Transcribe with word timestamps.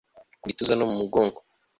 Ku 0.41 0.45
gituza 0.49 0.73
no 0.75 0.85
mu 0.89 0.95
mugongo 1.01 1.39